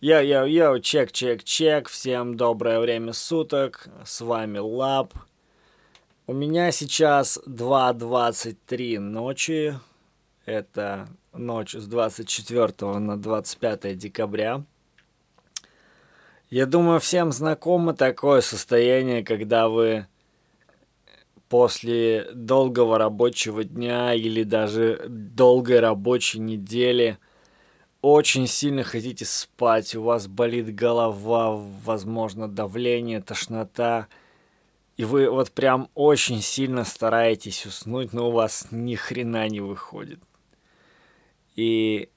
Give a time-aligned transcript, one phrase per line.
[0.00, 5.12] Йо-йо-йо, чек-чек-чек, всем доброе время суток, с вами Лап.
[6.28, 9.76] У меня сейчас 2.23 ночи,
[10.46, 14.62] это ночь с 24 на 25 декабря.
[16.48, 20.06] Я думаю, всем знакомо такое состояние, когда вы
[21.48, 27.18] после долгого рабочего дня или даже долгой рабочей недели–
[28.00, 34.08] очень сильно хотите спать, у вас болит голова, возможно, давление, тошнота,
[34.96, 40.20] и вы вот прям очень сильно стараетесь уснуть, но у вас ни хрена не выходит.
[41.54, 42.10] И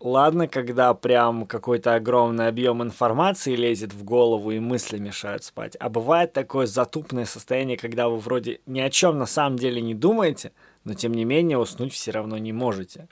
[0.00, 5.88] ладно, когда прям какой-то огромный объем информации лезет в голову и мысли мешают спать, а
[5.88, 10.52] бывает такое затупное состояние, когда вы вроде ни о чем на самом деле не думаете,
[10.84, 13.08] но тем не менее уснуть все равно не можете.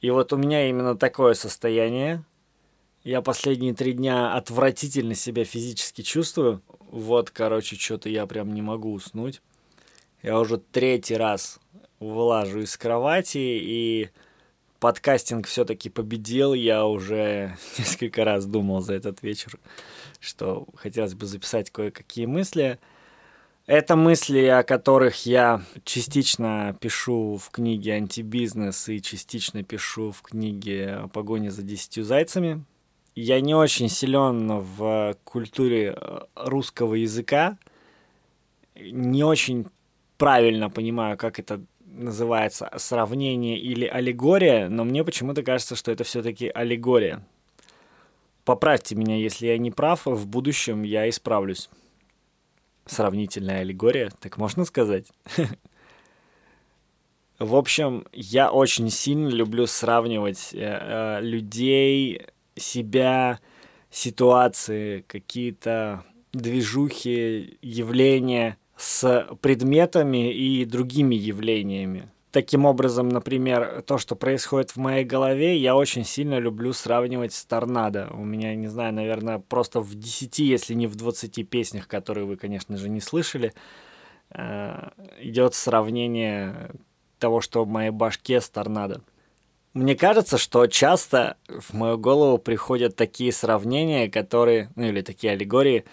[0.00, 2.24] И вот у меня именно такое состояние.
[3.02, 6.62] Я последние три дня отвратительно себя физически чувствую.
[6.90, 9.40] Вот, короче, что-то я прям не могу уснуть.
[10.22, 11.60] Я уже третий раз
[12.00, 14.10] вылажу из кровати, и
[14.80, 16.52] подкастинг все-таки победил.
[16.52, 19.58] Я уже несколько раз думал за этот вечер,
[20.20, 22.78] что хотелось бы записать кое-какие мысли.
[23.66, 31.08] Это мысли, о которых я частично пишу в книге «Антибизнес» и частично пишу в книге
[31.12, 32.62] «Погоня за десятью зайцами».
[33.16, 37.58] Я не очень силен в культуре э, русского языка,
[38.76, 39.66] не очень
[40.16, 46.48] правильно понимаю, как это называется, сравнение или аллегория, но мне почему-то кажется, что это все-таки
[46.54, 47.20] аллегория.
[48.44, 51.68] Поправьте меня, если я не прав, в будущем я исправлюсь
[52.86, 55.06] сравнительная аллегория, так можно сказать?
[57.38, 62.22] В общем, я очень сильно люблю сравнивать э, э, людей,
[62.56, 63.40] себя,
[63.90, 74.72] ситуации, какие-то движухи, явления с предметами и другими явлениями таким образом, например, то, что происходит
[74.72, 78.10] в моей голове, я очень сильно люблю сравнивать с торнадо.
[78.12, 82.36] У меня, не знаю, наверное, просто в 10, если не в 20 песнях, которые вы,
[82.36, 83.54] конечно же, не слышали,
[84.32, 86.72] э, идет сравнение
[87.18, 89.00] того, что в моей башке с торнадо.
[89.72, 95.86] Мне кажется, что часто в мою голову приходят такие сравнения, которые, ну или такие аллегории,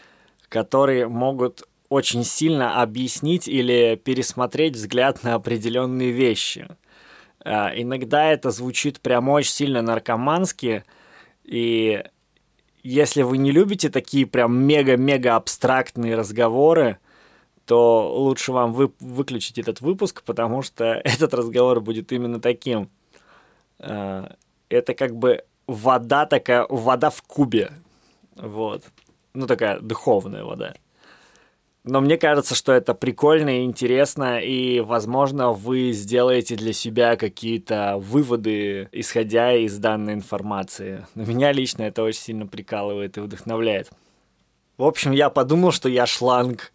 [0.50, 6.68] которые могут очень сильно объяснить или пересмотреть взгляд на определенные вещи.
[7.46, 10.86] А, иногда это звучит прям очень сильно наркомански,
[11.44, 12.04] и
[12.82, 16.98] если вы не любите такие прям мега-мега абстрактные разговоры,
[17.68, 22.90] то лучше вам вы, выключить этот выпуск, потому что этот разговор будет именно таким.
[23.78, 24.36] А,
[24.68, 27.72] это как бы вода такая, вода в кубе.
[28.36, 28.84] Вот.
[29.36, 30.74] Ну, такая духовная вода.
[31.84, 37.98] Но мне кажется, что это прикольно и интересно, и, возможно, вы сделаете для себя какие-то
[37.98, 41.06] выводы, исходя из данной информации.
[41.14, 43.90] Но меня лично это очень сильно прикалывает и вдохновляет.
[44.78, 46.72] В общем, я подумал, что я шланг.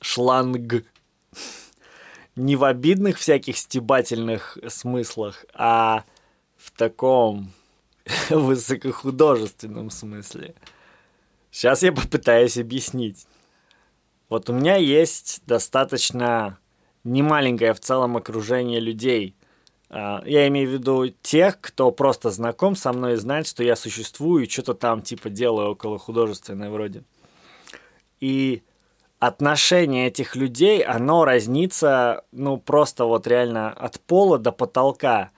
[0.00, 0.84] Шланг.
[2.36, 6.04] Не в обидных всяких стебательных смыслах, а
[6.56, 7.50] в таком
[8.30, 10.54] высокохудожественном смысле.
[11.50, 13.26] Сейчас я попытаюсь объяснить.
[14.30, 16.58] Вот у меня есть достаточно
[17.02, 19.34] немаленькое в целом окружение людей.
[19.90, 23.74] А, я имею в виду тех, кто просто знаком со мной и знает, что я
[23.74, 27.02] существую и что-то там типа делаю около художественной вроде.
[28.20, 28.62] И
[29.18, 35.30] отношение этих людей, оно разнится, ну, просто вот реально от пола до потолка.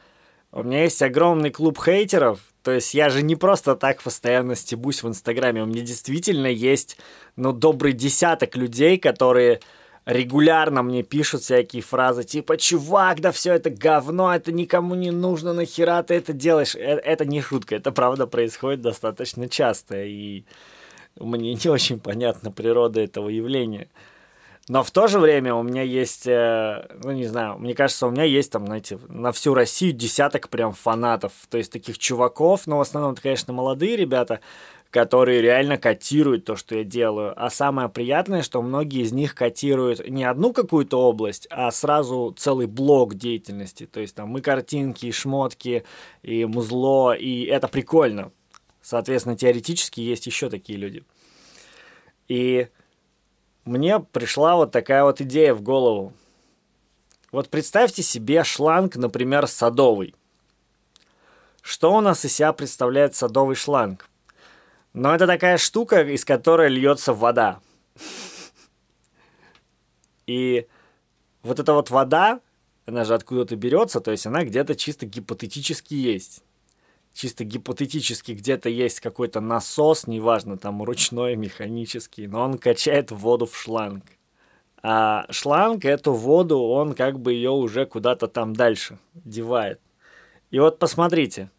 [0.51, 5.03] У меня есть огромный клуб хейтеров, то есть я же не просто так постоянно стебусь
[5.03, 5.63] в Инстаграме.
[5.63, 6.97] У меня действительно есть,
[7.37, 9.61] ну, добрый десяток людей, которые
[10.05, 15.53] регулярно мне пишут всякие фразы типа «Чувак, да все это говно, это никому не нужно,
[15.53, 20.45] нахера ты это делаешь?» Это, это не шутка, это правда происходит достаточно часто, и
[21.19, 23.89] мне не очень понятна природа этого явления.
[24.69, 28.11] Но в то же время у меня есть, э, ну не знаю, мне кажется, у
[28.11, 31.33] меня есть там, знаете, на всю Россию десяток прям фанатов.
[31.51, 34.41] То есть таких чуваков, но в основном это, конечно, молодые ребята,
[34.91, 37.35] которые реально котируют то, что я делаю.
[37.37, 42.67] А самое приятное, что многие из них котируют не одну какую-то область, а сразу целый
[42.67, 43.87] блок деятельности.
[43.87, 45.85] То есть там мы картинки, и шмотки,
[46.23, 48.31] и музло, и это прикольно.
[48.81, 51.05] Соответственно, теоретически есть еще такие люди.
[52.29, 52.69] И
[53.65, 56.13] мне пришла вот такая вот идея в голову.
[57.31, 60.15] Вот представьте себе шланг, например, садовый.
[61.63, 64.09] Что у нас из себя представляет садовый шланг?
[64.93, 67.61] Ну, это такая штука, из которой льется вода.
[70.27, 70.67] И
[71.43, 72.41] вот эта вот вода,
[72.85, 76.43] она же откуда-то берется, то есть она где-то чисто гипотетически есть.
[77.13, 83.57] Чисто гипотетически где-то есть какой-то насос, неважно, там ручной, механический, но он качает воду в
[83.57, 84.05] шланг.
[84.83, 89.81] А шланг эту воду, он как бы ее уже куда-то там дальше девает.
[90.51, 91.51] И вот посмотрите,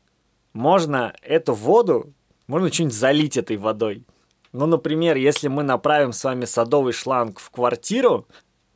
[0.53, 2.13] можно эту воду,
[2.47, 4.03] можно что-нибудь залить этой водой.
[4.51, 8.27] Ну, например, если мы направим с вами садовый шланг в квартиру,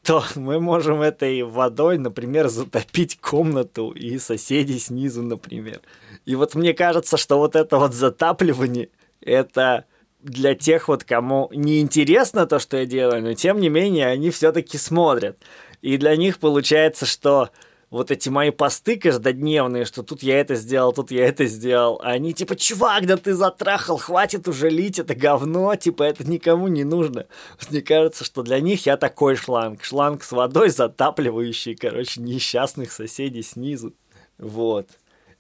[0.08, 5.82] то мы можем этой водой, например, затопить комнату и соседей снизу, например.
[6.24, 8.88] И вот мне кажется, что вот это вот затапливание,
[9.20, 9.84] это
[10.24, 14.30] для тех вот, кому не интересно то, что я делаю, но тем не менее они
[14.30, 15.38] все-таки смотрят.
[15.82, 17.50] И для них получается, что
[17.90, 22.12] вот эти мои посты каждодневные, что тут я это сделал, тут я это сделал, а
[22.12, 26.84] они типа, чувак, да ты затрахал, хватит уже лить это говно, типа это никому не
[26.84, 27.28] нужно.
[27.70, 33.44] Мне кажется, что для них я такой шланг, шланг с водой, затапливающий, короче, несчастных соседей
[33.44, 33.94] снизу.
[34.38, 34.90] Вот.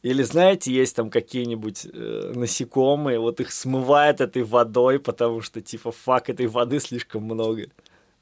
[0.03, 5.91] Или, знаете, есть там какие-нибудь э, насекомые, вот их смывает этой водой, потому что, типа,
[5.91, 7.65] фак, этой воды слишком много.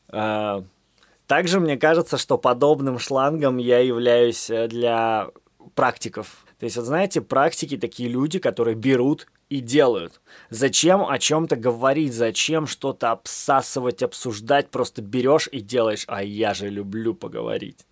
[0.07, 0.63] А,
[1.27, 5.29] также мне кажется, что подобным шлангом я являюсь э, для
[5.73, 6.45] практиков.
[6.59, 10.21] То есть, вот знаете, практики такие люди, которые берут и делают.
[10.49, 16.05] Зачем о чем-то говорить, зачем что-то обсасывать, обсуждать, просто берешь и делаешь.
[16.07, 17.85] А я же люблю поговорить.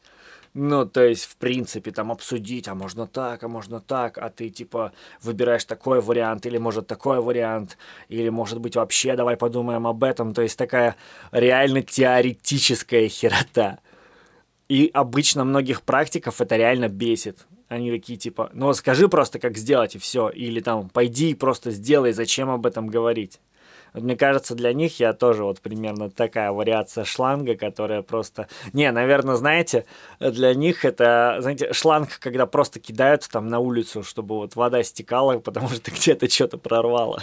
[0.53, 4.49] Ну, то есть, в принципе, там обсудить, а можно так, а можно так, а ты,
[4.49, 7.77] типа, выбираешь такой вариант, или, может, такой вариант,
[8.07, 10.33] или, может быть, вообще давай подумаем об этом.
[10.35, 10.95] То есть, такая
[11.31, 13.79] реально теоретическая херота.
[14.69, 17.47] И обычно многих практиков это реально бесит.
[17.67, 20.29] Они такие, типа, ну, скажи просто, как сделать, и все.
[20.29, 23.39] Или там, пойди и просто сделай, зачем об этом говорить.
[23.93, 28.47] Вот мне кажется, для них я тоже вот примерно такая вариация шланга, которая просто...
[28.73, 29.85] Не, наверное, знаете,
[30.19, 35.37] для них это, знаете, шланг, когда просто кидают там на улицу, чтобы вот вода стекала,
[35.39, 37.21] потому что где-то что-то прорвало.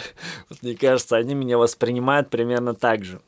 [0.49, 3.19] Вот мне кажется, они меня воспринимают примерно так же.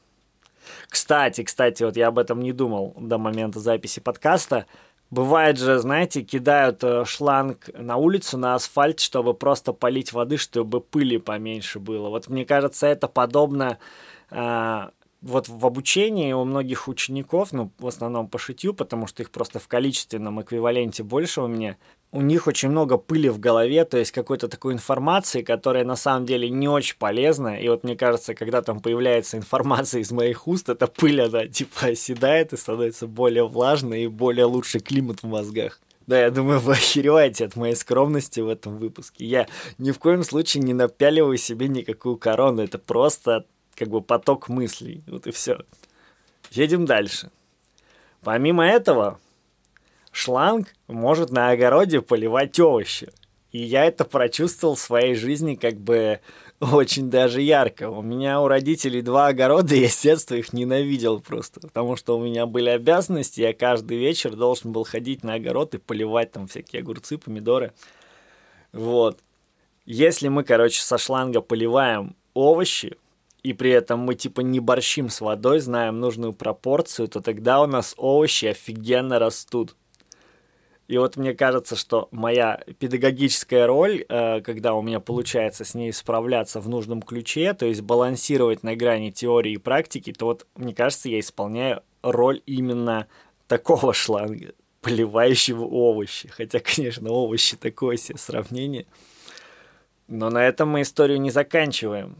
[0.88, 4.66] Кстати, кстати, вот я об этом не думал до момента записи подкаста.
[5.09, 10.81] Бывает же, знаете, кидают э, шланг на улицу, на асфальт, чтобы просто полить воды, чтобы
[10.81, 12.09] пыли поменьше было.
[12.09, 13.77] Вот мне кажется, это подобно
[14.31, 14.89] э,
[15.21, 19.59] вот в обучении у многих учеников, ну, в основном по шитью, потому что их просто
[19.59, 21.77] в количественном эквиваленте больше у меня,
[22.13, 26.27] у них очень много пыли в голове, то есть какой-то такой информации, которая на самом
[26.27, 27.60] деле не очень полезна.
[27.60, 31.88] И вот мне кажется, когда там появляется информация из моих уст, эта пыль, она типа
[31.88, 35.81] оседает и становится более влажной и более лучший климат в мозгах.
[36.06, 39.25] Да, я думаю, вы охереваете от моей скромности в этом выпуске.
[39.25, 39.48] Я
[39.80, 42.62] ни в коем случае не напяливаю себе никакую корону.
[42.62, 45.01] Это просто как бы поток мыслей.
[45.07, 45.62] Вот и все.
[46.51, 47.31] Едем дальше.
[48.21, 49.19] Помимо этого,
[50.13, 53.10] шланг может на огороде поливать овощи.
[53.51, 56.21] И я это прочувствовал в своей жизни как бы
[56.60, 57.89] очень даже ярко.
[57.89, 61.60] У меня у родителей два огорода, и я с детства их ненавидел просто.
[61.60, 65.80] Потому что у меня были обязанности, я каждый вечер должен был ходить на огород и
[65.80, 67.74] поливать там всякие огурцы, помидоры.
[68.71, 69.19] Вот.
[69.86, 72.96] Если мы, короче, со шланга поливаем овощи,
[73.43, 77.67] и при этом мы типа не борщим с водой, знаем нужную пропорцию, то тогда у
[77.67, 79.75] нас овощи офигенно растут.
[80.93, 85.91] И вот мне кажется, что моя педагогическая роль, э, когда у меня получается с ней
[85.91, 90.75] справляться в нужном ключе, то есть балансировать на грани теории и практики, то вот, мне
[90.75, 93.07] кажется, я исполняю роль именно
[93.47, 96.27] такого шланга, поливающего овощи.
[96.27, 98.85] Хотя, конечно, овощи такое себе сравнение.
[100.07, 102.17] Но на этом мы историю не заканчиваем.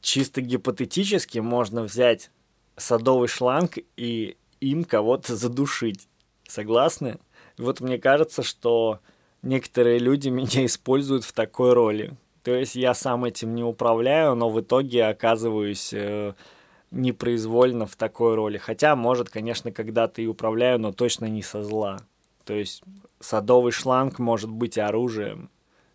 [0.00, 2.30] Чисто гипотетически можно взять
[2.76, 6.06] садовый шланг и им кого-то задушить.
[6.46, 7.18] Согласны?
[7.58, 9.00] Вот мне кажется, что
[9.42, 12.12] некоторые люди меня используют в такой роли.
[12.42, 16.34] То есть я сам этим не управляю, но в итоге оказываюсь э,
[16.90, 18.58] непроизвольно в такой роли.
[18.58, 22.00] Хотя, может, конечно, когда-то и управляю, но точно не со зла.
[22.44, 22.82] То есть
[23.20, 25.48] садовый шланг может быть оружием.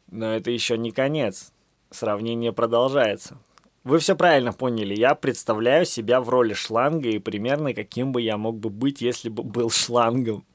[0.10, 1.52] Но это еще не конец.
[1.92, 3.38] Сравнение продолжается.
[3.84, 4.96] Вы все правильно поняли.
[4.96, 9.30] Я представляю себя в роли шланга и примерно каким бы я мог бы быть, если
[9.30, 10.46] бы был шлангом.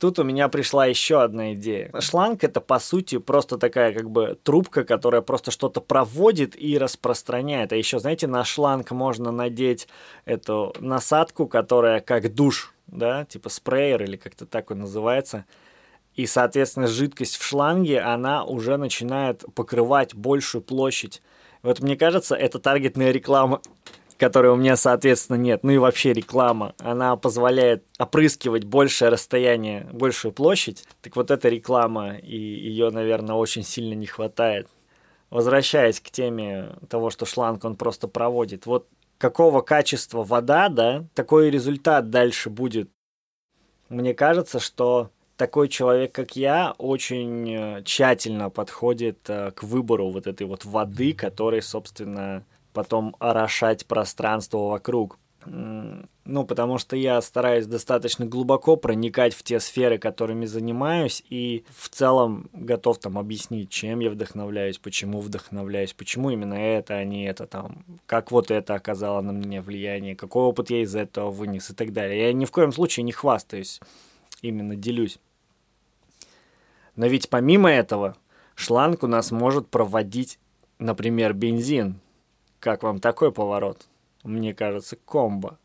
[0.00, 1.92] Тут у меня пришла еще одна идея.
[2.00, 7.72] Шланг это по сути просто такая как бы трубка, которая просто что-то проводит и распространяет.
[7.72, 9.88] А еще, знаете, на шланг можно надеть
[10.24, 15.44] эту насадку, которая как душ, да, типа спреер или как-то так он называется.
[16.14, 21.20] И, соответственно, жидкость в шланге, она уже начинает покрывать большую площадь.
[21.62, 23.60] Вот мне кажется, это таргетная реклама,
[24.20, 25.64] которой у меня, соответственно, нет.
[25.64, 26.74] Ну и вообще реклама.
[26.78, 30.84] Она позволяет опрыскивать большее расстояние, большую площадь.
[31.00, 34.68] Так вот эта реклама, и ее, наверное, очень сильно не хватает.
[35.30, 38.66] Возвращаясь к теме того, что шланг он просто проводит.
[38.66, 42.90] Вот какого качества вода, да, такой результат дальше будет.
[43.88, 50.26] Мне кажется, что такой человек, как я, очень э, тщательно подходит э, к выбору вот
[50.26, 55.18] этой вот воды, которой, собственно, потом орошать пространство вокруг.
[55.46, 61.88] Ну, потому что я стараюсь достаточно глубоко проникать в те сферы, которыми занимаюсь, и в
[61.88, 67.46] целом готов там объяснить, чем я вдохновляюсь, почему вдохновляюсь, почему именно это, а не это
[67.46, 71.74] там, как вот это оказало на меня влияние, какой опыт я из этого вынес и
[71.74, 72.20] так далее.
[72.26, 73.80] Я ни в коем случае не хвастаюсь,
[74.42, 75.18] именно делюсь.
[76.96, 78.14] Но ведь помимо этого,
[78.54, 80.38] шланг у нас может проводить,
[80.78, 81.98] например, бензин.
[82.60, 83.86] Как вам такой поворот?
[84.22, 85.58] Мне кажется, комбо.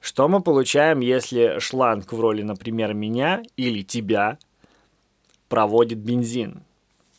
[0.00, 4.38] Что мы получаем, если шланг в роли, например, меня или тебя
[5.48, 6.62] проводит бензин?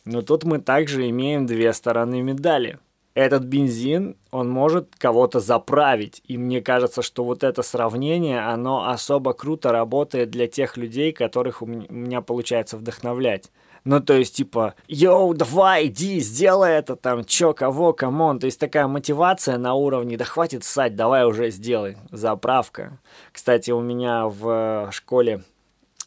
[0.06, 2.78] Но тут мы также имеем две стороны медали.
[3.12, 6.22] Этот бензин, он может кого-то заправить.
[6.26, 11.60] И мне кажется, что вот это сравнение, оно особо круто работает для тех людей, которых
[11.60, 13.50] у меня получается вдохновлять.
[13.84, 18.38] Ну, то есть, типа, йоу, давай, иди, сделай это, там, чё, кого, come on.
[18.38, 22.98] То есть, такая мотивация на уровне, да хватит ссать, давай уже сделай, заправка.
[23.32, 25.42] Кстати, у меня в школе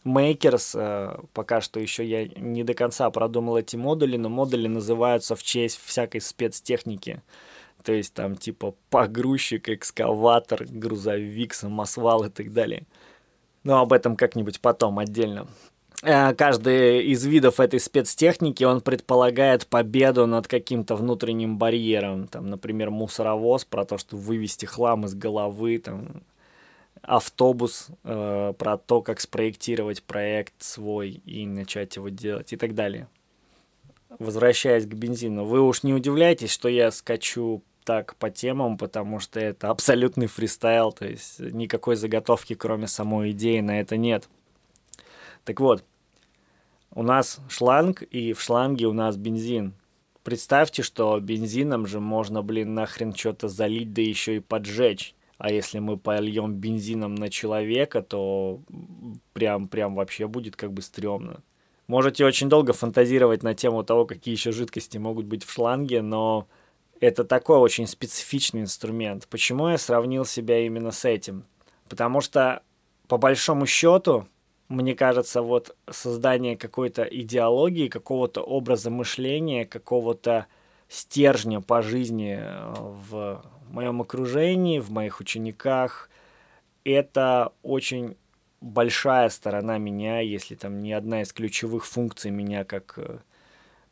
[0.05, 5.35] Makers, э, пока что еще я не до конца продумал эти модули, но модули называются
[5.35, 7.21] в честь всякой спецтехники.
[7.83, 12.83] То есть там типа погрузчик, экскаватор, грузовик, самосвал и так далее.
[13.63, 15.47] Но об этом как-нибудь потом отдельно.
[16.05, 22.27] Э, каждый из видов этой спецтехники, он предполагает победу над каким-то внутренним барьером.
[22.27, 26.23] Там, например, мусоровоз, про то, что вывести хлам из головы, там,
[27.01, 33.07] автобус, э, про то, как спроектировать проект свой и начать его делать и так далее.
[34.19, 39.39] Возвращаясь к бензину, вы уж не удивляйтесь, что я скачу так по темам, потому что
[39.39, 44.27] это абсолютный фристайл, то есть никакой заготовки, кроме самой идеи, на это нет.
[45.45, 45.83] Так вот,
[46.95, 49.73] у нас шланг, и в шланге у нас бензин.
[50.23, 55.15] Представьте, что бензином же можно, блин, нахрен что-то залить, да еще и поджечь.
[55.37, 58.61] А если мы польем бензином на человека, то
[59.33, 61.41] прям, прям вообще будет как бы стрёмно.
[61.87, 66.47] Можете очень долго фантазировать на тему того, какие еще жидкости могут быть в шланге, но
[67.01, 69.27] это такой очень специфичный инструмент.
[69.27, 71.43] Почему я сравнил себя именно с этим?
[71.89, 72.61] Потому что,
[73.09, 74.27] по большому счету,
[74.69, 80.47] мне кажется, вот создание какой-то идеологии, какого-то образа мышления, какого-то
[80.87, 86.09] стержня по жизни э, в моем окружении, в моих учениках,
[86.83, 88.15] это очень
[88.61, 93.19] большая сторона меня, если там не одна из ключевых функций меня как э,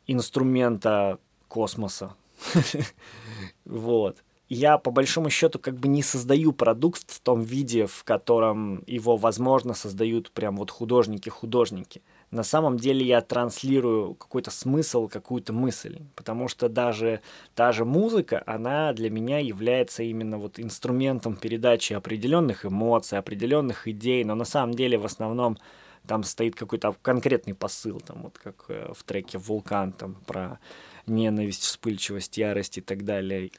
[0.06, 2.14] инструмента космоса.
[3.64, 8.82] Вот я по большому счету как бы не создаю продукт в том виде, в котором
[8.86, 12.02] его, возможно, создают прям вот художники-художники.
[12.30, 17.20] На самом деле я транслирую какой-то смысл, какую-то мысль, потому что даже
[17.54, 24.24] та же музыка, она для меня является именно вот инструментом передачи определенных эмоций, определенных идей,
[24.24, 25.58] но на самом деле в основном
[26.06, 30.58] там стоит какой-то конкретный посыл, там вот как э, в треке «Вулкан», там про
[31.06, 33.50] ненависть, вспыльчивость, ярость и так далее.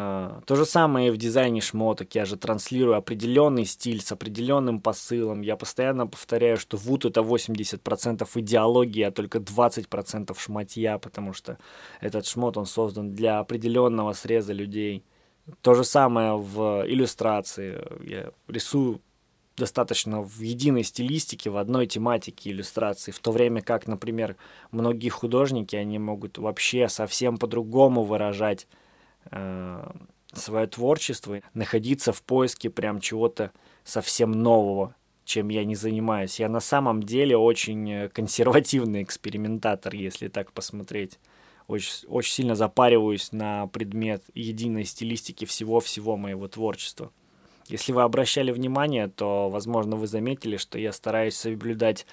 [0.00, 2.14] А, то же самое и в дизайне шмоток.
[2.14, 5.40] Я же транслирую определенный стиль с определенным посылом.
[5.40, 11.58] Я постоянно повторяю, что вуд это 80% идеологии, а только 20% шматья, потому что
[12.00, 15.02] этот шмот, он создан для определенного среза людей.
[15.62, 17.84] То же самое в иллюстрации.
[18.08, 19.00] Я рисую
[19.56, 24.36] достаточно в единой стилистике, в одной тематике иллюстрации, в то время как, например,
[24.70, 28.68] многие художники, они могут вообще совсем по-другому выражать
[30.32, 33.52] свое творчество, находиться в поиске прям чего-то
[33.84, 34.94] совсем нового,
[35.24, 36.40] чем я не занимаюсь.
[36.40, 41.18] Я на самом деле очень э, консервативный экспериментатор, если так посмотреть.
[41.66, 47.10] Очень, очень сильно запариваюсь на предмет единой стилистики всего-всего моего творчества.
[47.68, 52.06] Если вы обращали внимание, то, возможно, вы заметили, что я стараюсь соблюдать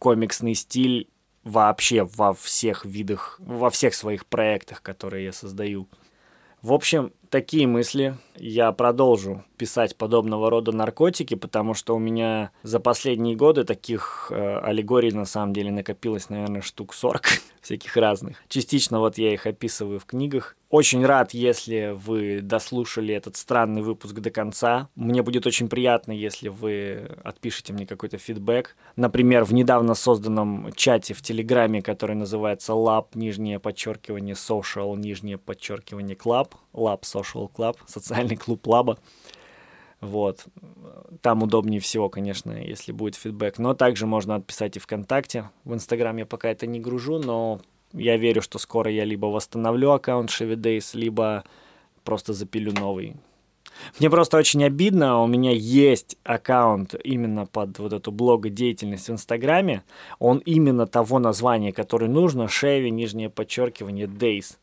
[0.00, 1.08] комиксный стиль
[1.44, 5.86] вообще во всех видах, во всех своих проектах, которые я создаю.
[6.62, 8.16] В общем, такие мысли.
[8.36, 14.58] Я продолжу писать подобного рода наркотики, потому что у меня за последние годы таких э,
[14.58, 17.22] аллегорий на самом деле накопилось, наверное, штук 40
[17.60, 18.42] всяких разных.
[18.48, 20.56] Частично вот я их описываю в книгах.
[20.70, 24.88] Очень рад, если вы дослушали этот странный выпуск до конца.
[24.94, 28.76] Мне будет очень приятно, если вы отпишите мне какой-то фидбэк.
[28.94, 36.16] Например, в недавно созданном чате в Телеграме, который называется Lab, нижнее подчеркивание, social, нижнее подчеркивание,
[36.16, 36.52] club.
[36.78, 38.98] Lab Social Club, социальный клуб Лаба.
[40.00, 40.46] Вот.
[41.22, 43.58] Там удобнее всего, конечно, если будет фидбэк.
[43.58, 45.50] Но также можно отписать и ВКонтакте.
[45.64, 47.60] В Инстаграм я пока это не гружу, но
[47.92, 51.44] я верю, что скоро я либо восстановлю аккаунт Chevy Days, либо
[52.04, 53.16] просто запилю новый.
[53.98, 59.82] Мне просто очень обидно, у меня есть аккаунт именно под вот эту блогодеятельность в Инстаграме.
[60.18, 64.56] Он именно того названия, которое нужно, Chevy, нижнее подчеркивание, Days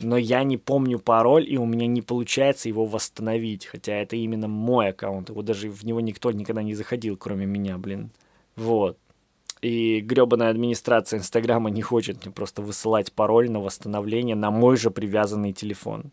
[0.00, 4.48] но я не помню пароль, и у меня не получается его восстановить, хотя это именно
[4.48, 8.10] мой аккаунт, его даже в него никто никогда не заходил, кроме меня, блин.
[8.56, 8.98] Вот.
[9.60, 14.90] И гребаная администрация Инстаграма не хочет мне просто высылать пароль на восстановление на мой же
[14.90, 16.12] привязанный телефон.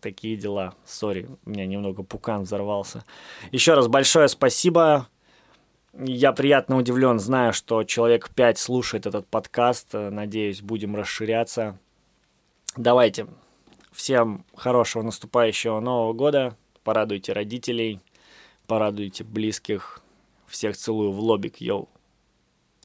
[0.00, 0.74] Такие дела.
[0.84, 3.04] Сори, у меня немного пукан взорвался.
[3.52, 5.08] Еще раз большое спасибо.
[5.92, 9.92] Я приятно удивлен, знаю, что человек 5 слушает этот подкаст.
[9.92, 11.78] Надеюсь, будем расширяться.
[12.76, 13.26] Давайте.
[13.90, 16.56] Всем хорошего наступающего Нового года.
[16.84, 18.00] Порадуйте родителей,
[18.66, 20.00] порадуйте близких.
[20.46, 21.88] Всех целую в лобик, йоу.